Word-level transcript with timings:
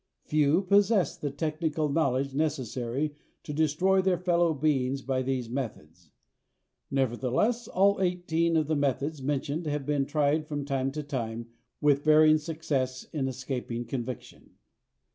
Few 0.23 0.63
possess 0.63 1.15
the 1.15 1.29
technical 1.29 1.87
knowledge 1.87 2.33
necessary 2.33 3.13
to 3.43 3.53
destroy 3.53 4.01
their 4.01 4.17
fellow 4.17 4.51
beings 4.51 5.03
by 5.03 5.21
these 5.21 5.47
methods. 5.47 6.09
Nevertheless, 6.89 7.67
all 7.67 8.01
eighteen 8.01 8.57
of 8.57 8.65
the 8.65 8.75
methods 8.75 9.21
mentioned 9.21 9.67
have 9.67 9.85
been 9.85 10.07
tried 10.07 10.47
from 10.47 10.65
time 10.65 10.91
to 10.93 11.03
time 11.03 11.49
with 11.81 12.03
varying 12.03 12.39
success 12.39 13.03
in 13.13 13.27
escaping 13.27 13.85
conviction. 13.85 14.55